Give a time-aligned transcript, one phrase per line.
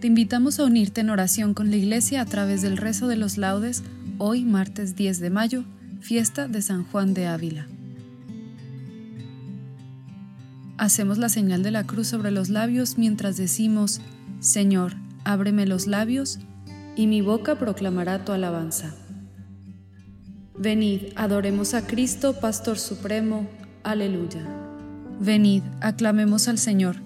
[0.00, 3.38] Te invitamos a unirte en oración con la Iglesia a través del rezo de los
[3.38, 3.82] laudes
[4.18, 5.64] hoy martes 10 de mayo,
[6.00, 7.66] fiesta de San Juan de Ávila.
[10.76, 14.02] Hacemos la señal de la cruz sobre los labios mientras decimos,
[14.40, 14.92] Señor,
[15.24, 16.38] ábreme los labios,
[16.94, 18.94] y mi boca proclamará tu alabanza.
[20.58, 23.48] Venid, adoremos a Cristo, Pastor Supremo.
[23.82, 24.42] Aleluya.
[25.20, 27.05] Venid, aclamemos al Señor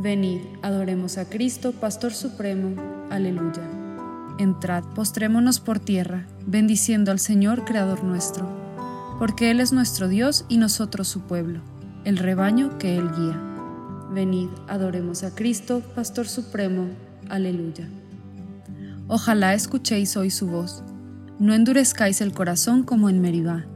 [0.00, 2.80] Venid, adoremos a Cristo, Pastor Supremo.
[3.10, 3.68] Aleluya.
[4.38, 8.48] Entrad, postrémonos por tierra, bendiciendo al Señor, Creador nuestro,
[9.18, 11.62] porque Él es nuestro Dios y nosotros su pueblo,
[12.04, 13.42] el rebaño que Él guía.
[14.12, 16.86] Venid, adoremos a Cristo, Pastor Supremo.
[17.28, 17.88] Aleluya.
[19.08, 20.84] Ojalá escuchéis hoy su voz.
[21.40, 23.66] No endurezcáis el corazón como en Meribá,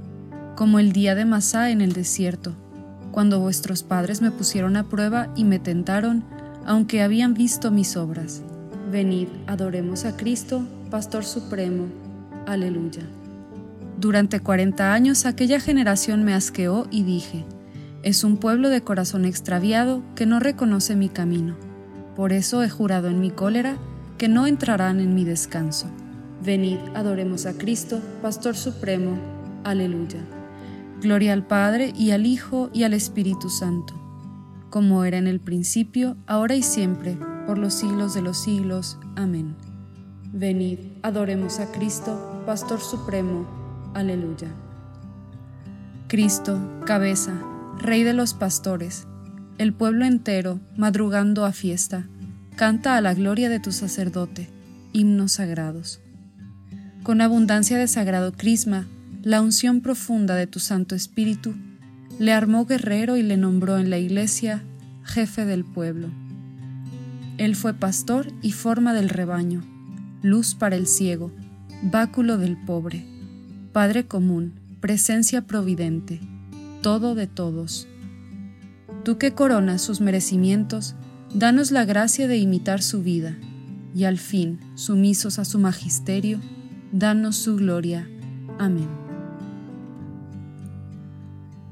[0.55, 2.55] como el día de Masá en el desierto
[3.13, 6.25] cuando vuestros padres me pusieron a prueba y me tentaron,
[6.67, 8.43] aunque habían visto mis obras.
[8.91, 11.87] Venid, adoremos a Cristo, Pastor Supremo.
[12.47, 13.03] Aleluya.
[13.99, 17.45] Durante cuarenta años aquella generación me asqueó y dije,
[18.03, 21.55] es un pueblo de corazón extraviado que no reconoce mi camino.
[22.17, 23.77] Por eso he jurado en mi cólera
[24.19, 25.87] que no entrarán en mi descanso.
[26.45, 29.17] Venid, adoremos a Cristo, Pastor Supremo.
[29.63, 30.19] Aleluya.
[31.03, 33.95] Gloria al Padre y al Hijo y al Espíritu Santo,
[34.71, 38.99] como era en el principio, ahora y siempre, por los siglos de los siglos.
[39.17, 39.57] Amén.
[40.33, 43.47] Venid, adoremos a Cristo, Pastor Supremo.
[43.95, 44.47] Aleluya.
[46.07, 47.33] Cristo, cabeza,
[47.79, 49.09] Rey de los pastores,
[49.59, 52.07] el pueblo entero, madrugando a fiesta,
[52.55, 54.49] canta a la gloria de tu sacerdote,
[54.93, 56.01] himnos sagrados.
[57.03, 58.87] Con abundancia de sagrado crisma,
[59.23, 61.55] la unción profunda de tu Santo Espíritu,
[62.19, 64.65] le armó guerrero y le nombró en la iglesia
[65.05, 66.09] jefe del pueblo.
[67.39, 69.63] Él fue pastor y forma del rebaño,
[70.23, 71.33] luz para el ciego,
[71.83, 73.07] báculo del pobre,
[73.73, 76.21] Padre común, presencia providente,
[76.83, 77.89] todo de todos.
[79.03, 80.95] Tú que coronas sus merecimientos,
[81.35, 83.37] danos la gracia de imitar su vida,
[83.95, 86.39] y al fin, sumisos a su magisterio,
[86.93, 88.07] danos su gloria.
[88.59, 89.02] Amén.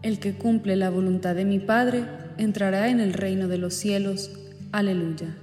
[0.03, 2.07] El que cumple la voluntad de mi Padre
[2.39, 4.31] entrará en el reino de los cielos.
[4.73, 5.37] Aleluya.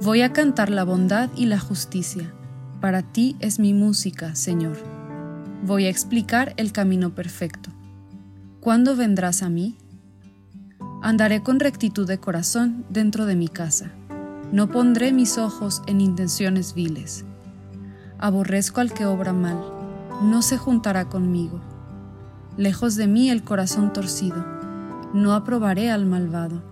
[0.00, 2.32] Voy a cantar la bondad y la justicia.
[2.80, 4.76] Para ti es mi música, Señor.
[5.64, 7.70] Voy a explicar el camino perfecto.
[8.60, 9.78] ¿Cuándo vendrás a mí?
[11.02, 13.90] Andaré con rectitud de corazón dentro de mi casa.
[14.52, 17.24] No pondré mis ojos en intenciones viles.
[18.18, 19.60] Aborrezco al que obra mal.
[20.22, 21.73] No se juntará conmigo
[22.56, 24.44] lejos de mí el corazón torcido,
[25.12, 26.62] no aprobaré al malvado.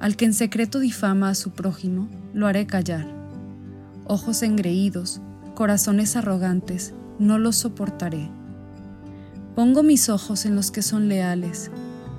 [0.00, 3.06] Al que en secreto difama a su prójimo, lo haré callar.
[4.06, 5.20] Ojos engreídos,
[5.54, 8.28] corazones arrogantes, no lo soportaré.
[9.54, 11.70] Pongo mis ojos en los que son leales,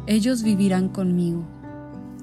[0.07, 1.47] ellos vivirán conmigo.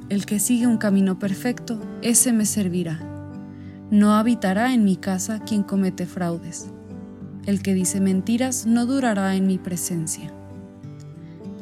[0.08, 3.00] El que sigue un camino perfecto, ese me servirá.
[3.90, 6.68] No habitará en mi casa quien comete fraudes.
[7.46, 10.32] El que dice mentiras no durará en mi presencia.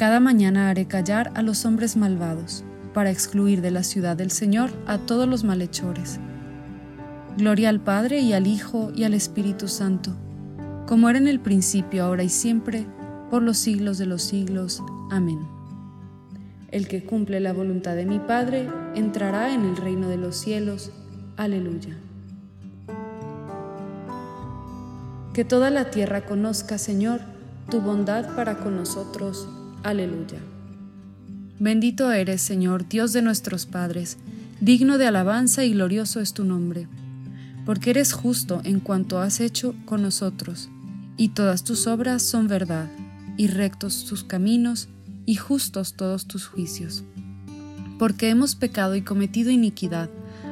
[0.02, 4.70] Cada mañana haré callar a los hombres malvados, para excluir de la ciudad del Señor
[4.84, 6.18] a todos los malhechores.
[7.38, 10.16] Gloria al Padre y al Hijo y al Espíritu Santo,
[10.88, 12.84] como era en el principio, ahora y siempre,
[13.30, 14.82] por los siglos de los siglos.
[15.12, 15.38] Amén.
[16.72, 20.90] El que cumple la voluntad de mi Padre entrará en el reino de los cielos.
[21.36, 21.96] Aleluya.
[25.32, 27.20] Que toda la tierra conozca, Señor,
[27.70, 29.46] tu bondad para con nosotros.
[29.82, 30.38] Aleluya.
[31.58, 34.16] Bendito eres, Señor, Dios de nuestros padres,
[34.60, 36.88] digno de alabanza y glorioso es tu nombre,
[37.64, 40.70] porque eres justo en cuanto has hecho con nosotros,
[41.16, 42.90] y todas tus obras son verdad,
[43.36, 44.88] y rectos tus caminos,
[45.24, 47.04] y justos todos tus juicios.
[47.98, 50.10] Porque hemos pecado y cometido iniquidad,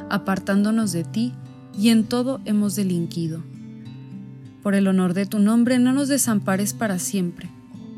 [0.08, 1.32] apartándonos de ti,
[1.76, 3.42] y en todo hemos delinquido.
[4.62, 7.49] Por el honor de tu nombre no nos desampares para siempre,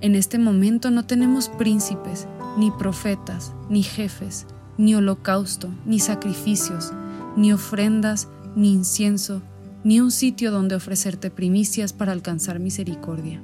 [0.00, 4.46] En este momento no tenemos príncipes, ni profetas, ni jefes,
[4.76, 6.92] ni holocausto, ni sacrificios,
[7.36, 9.42] ni ofrendas, ni incienso,
[9.82, 13.42] ni un sitio donde ofrecerte primicias para alcanzar misericordia.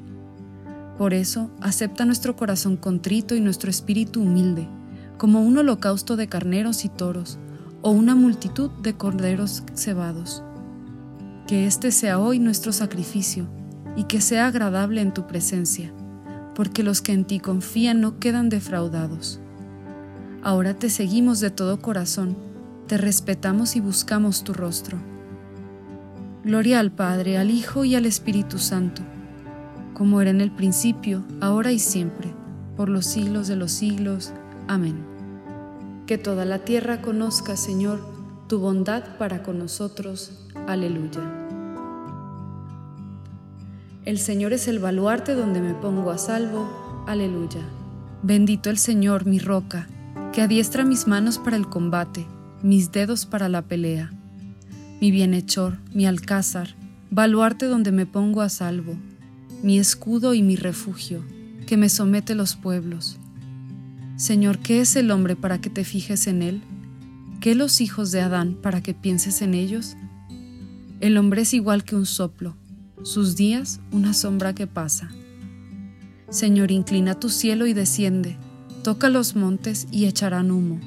[0.96, 4.68] Por eso, acepta nuestro corazón contrito y nuestro espíritu humilde,
[5.18, 7.38] como un holocausto de carneros y toros,
[7.82, 10.44] o una multitud de corderos cebados.
[11.48, 13.48] Que este sea hoy nuestro sacrificio,
[13.96, 15.92] y que sea agradable en tu presencia,
[16.54, 19.40] porque los que en ti confían no quedan defraudados.
[20.42, 22.36] Ahora te seguimos de todo corazón,
[22.86, 24.98] te respetamos y buscamos tu rostro.
[26.44, 29.02] Gloria al Padre, al Hijo y al Espíritu Santo,
[29.94, 32.34] como era en el principio, ahora y siempre,
[32.76, 34.32] por los siglos de los siglos.
[34.68, 34.96] Amén.
[36.06, 38.00] Que toda la tierra conozca, Señor,
[38.46, 40.38] tu bondad para con nosotros.
[40.66, 41.43] Aleluya.
[44.04, 47.04] El Señor es el baluarte donde me pongo a salvo.
[47.06, 47.62] Aleluya.
[48.22, 49.88] Bendito el Señor, mi roca,
[50.34, 52.26] que adiestra mis manos para el combate,
[52.62, 54.12] mis dedos para la pelea.
[55.00, 56.74] Mi bienhechor, mi alcázar,
[57.10, 58.94] baluarte donde me pongo a salvo,
[59.62, 61.24] mi escudo y mi refugio,
[61.66, 63.16] que me somete los pueblos.
[64.16, 66.60] Señor, ¿qué es el hombre para que te fijes en él?
[67.40, 69.96] ¿Qué los hijos de Adán para que pienses en ellos?
[71.00, 72.54] El hombre es igual que un soplo
[73.04, 75.10] sus días una sombra que pasa.
[76.30, 78.38] Señor, inclina tu cielo y desciende,
[78.82, 80.80] toca los montes y echarán humo,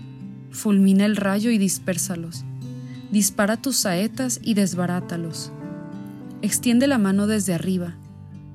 [0.49, 2.43] fulmina el rayo y dispérsalos,
[3.11, 5.51] dispara tus saetas y desbarátalos.
[6.41, 7.95] Extiende la mano desde arriba,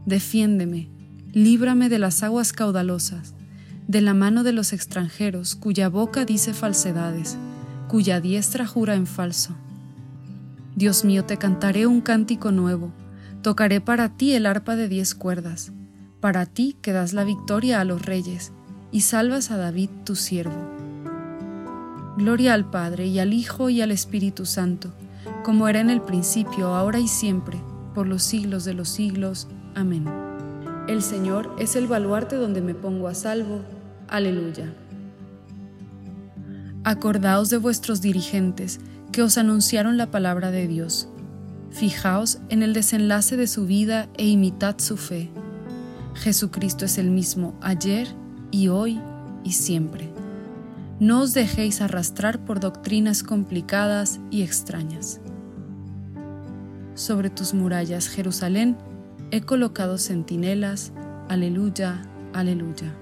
[0.06, 0.90] defiéndeme,
[1.32, 3.34] líbrame de las aguas caudalosas,
[3.86, 7.38] de la mano de los extranjeros, cuya boca dice falsedades,
[7.86, 9.54] cuya diestra jura en falso.
[10.74, 12.92] Dios mío, te cantaré un cántico nuevo
[13.42, 15.72] Tocaré para ti el arpa de diez cuerdas,
[16.20, 18.52] para ti que das la victoria a los reyes,
[18.92, 20.70] y salvas a David tu siervo.
[22.16, 24.92] Gloria al Padre, y al Hijo, y al Espíritu Santo,
[25.42, 27.60] como era en el principio, ahora y siempre,
[27.96, 29.48] por los siglos de los siglos.
[29.74, 30.04] Amén.
[30.86, 33.62] El Señor es el baluarte donde me pongo a salvo.
[34.06, 34.72] Aleluya.
[36.84, 38.78] Acordaos de vuestros dirigentes,
[39.10, 41.08] que os anunciaron la palabra de Dios
[41.72, 45.30] Fijaos en el desenlace de su vida e imitad su fe.
[46.14, 48.08] Jesucristo es el mismo ayer
[48.50, 49.00] y hoy
[49.42, 50.12] y siempre.
[51.00, 55.20] No os dejéis arrastrar por doctrinas complicadas y extrañas.
[56.94, 58.76] Sobre tus murallas, Jerusalén,
[59.30, 60.92] he colocado centinelas.
[61.30, 62.02] Aleluya,
[62.34, 62.92] aleluya.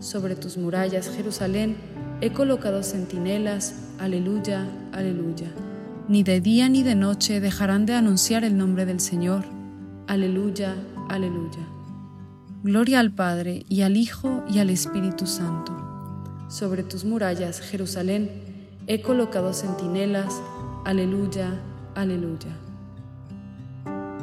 [0.00, 1.76] Sobre tus murallas, Jerusalén,
[2.22, 3.74] he colocado centinelas.
[3.98, 5.52] Aleluya, aleluya
[6.08, 9.44] ni de día ni de noche dejarán de anunciar el nombre del Señor.
[10.06, 10.74] Aleluya,
[11.08, 11.66] aleluya.
[12.62, 15.76] Gloria al Padre y al Hijo y al Espíritu Santo.
[16.48, 18.30] Sobre tus murallas, Jerusalén,
[18.86, 20.32] he colocado centinelas.
[20.84, 21.60] Aleluya,
[21.94, 22.56] aleluya.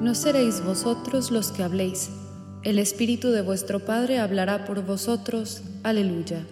[0.02, 2.10] No seréis vosotros los que habléis,
[2.62, 5.64] El Espíritu de vuestro Padre hablará por vosotros.
[5.84, 6.46] Aleluya.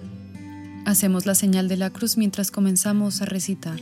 [0.86, 3.82] Hacemos la señal de la cruz mientras comenzamos a recitar.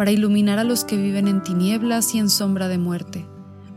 [0.00, 3.26] para iluminar a los que viven en tinieblas y en sombra de muerte,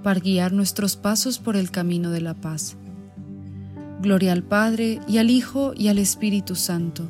[0.04, 2.78] para guiar nuestros pasos por el camino de la paz.
[4.02, 7.10] Gloria al Padre, y al Hijo, y al Espíritu Santo,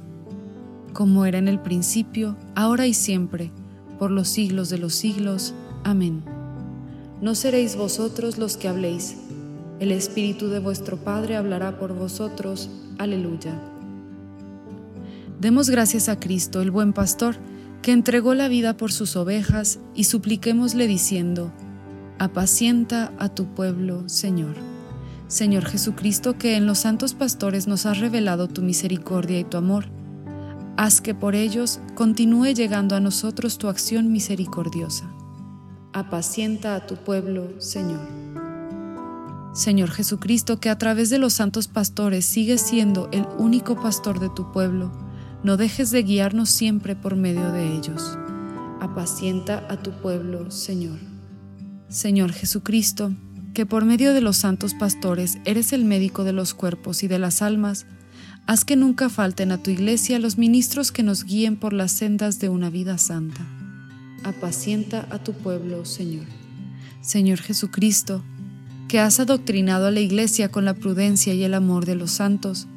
[0.94, 3.52] como era en el principio, ahora y siempre,
[4.00, 5.54] por los siglos de los siglos.
[5.84, 6.24] Amén.
[7.22, 9.18] No seréis vosotros los que habléis,
[9.80, 12.68] el Espíritu de vuestro Padre hablará por vosotros.
[12.98, 13.54] Aleluya.
[15.40, 17.36] Demos gracias a Cristo, el buen pastor,
[17.84, 21.54] que entregó la vida por sus ovejas, y supliquémosle diciendo,
[22.18, 24.56] Apacienta a tu pueblo, Señor.
[25.28, 29.86] Señor Jesucristo, que en los santos pastores nos has revelado tu misericordia y tu amor,
[30.78, 35.12] haz que por ellos continúe llegando a nosotros tu acción misericordiosa.
[35.92, 38.08] Apacienta a tu pueblo, Señor.
[39.54, 44.30] Señor Jesucristo, que a través de los santos pastores sigues siendo el único pastor de
[44.30, 44.92] tu pueblo,
[45.44, 48.18] no dejes de guiarnos siempre por medio de ellos.
[48.80, 51.00] Apacienta a tu pueblo, Señor.
[51.90, 53.14] Señor Jesucristo,
[53.54, 57.20] que por medio de los santos pastores eres el médico de los cuerpos y de
[57.20, 57.86] las almas,
[58.48, 62.40] haz que nunca falten a tu iglesia los ministros que nos guíen por las sendas
[62.40, 63.46] de una vida santa.
[64.24, 66.26] Apacienta a tu pueblo, Señor.
[67.02, 68.24] Señor Jesucristo,
[68.88, 72.68] que has adoctrinado a la Iglesia con la prudencia y el amor de los santos,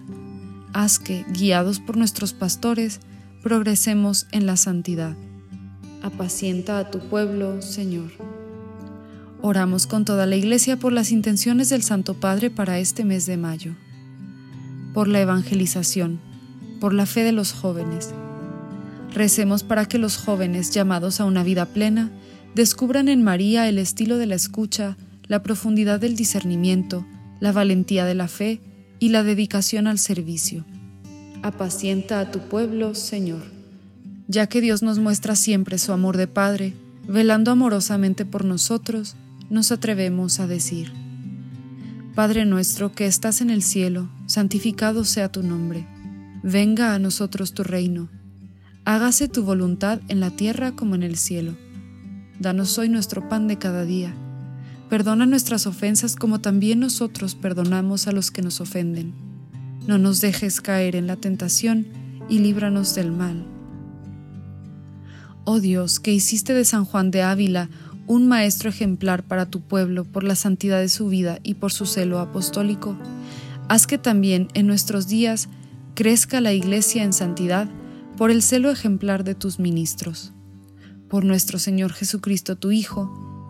[0.77, 3.01] haz que, guiados por nuestros pastores,
[3.43, 5.17] progresemos en la santidad.
[6.03, 8.11] Apacienta a tu pueblo, Señor.
[9.41, 13.39] Oramos con toda la Iglesia por las intenciones del Santo Padre para este mes de
[13.39, 13.75] mayo,
[14.93, 16.21] por la evangelización,
[16.79, 18.11] por la fe de los jóvenes.
[19.15, 22.11] Recemos para que los jóvenes llamados a una vida plena
[22.55, 27.07] descubran en María el estilo de la escucha, la profundidad del discernimiento,
[27.41, 28.61] la valentía de la fe
[28.99, 30.65] y la dedicación al servicio.
[31.43, 33.43] Apacienta a tu pueblo, Señor.
[34.29, 36.75] Ya que Dios nos muestra siempre su amor de Padre,
[37.07, 39.17] velando amorosamente por nosotros,
[39.51, 40.93] nos atrevemos a decir,
[42.15, 45.87] Padre nuestro que estás en el cielo, santificado sea tu nombre,
[46.43, 48.09] venga a nosotros tu reino,
[48.85, 51.57] hágase tu voluntad en la tierra como en el cielo.
[52.41, 54.15] Danos hoy nuestro pan de cada día
[54.89, 59.15] Perdona nuestras ofensas como también nosotros perdonamos a los que nos ofenden.
[59.87, 61.87] No nos dejes caer en la tentación
[62.29, 63.45] y líbranos del mal.
[65.45, 67.69] Oh Dios, que hiciste de San Juan de Ávila
[68.07, 71.87] un maestro ejemplar para tu pueblo por la santidad de su vida y por su
[71.87, 72.97] celo apostólico,
[73.69, 75.49] haz que también en nuestros días
[75.95, 77.69] crezca la Iglesia en santidad
[78.17, 80.33] por el celo ejemplar de tus ministros.
[81.09, 83.26] Por nuestro Señor Jesucristo, tu Hijo,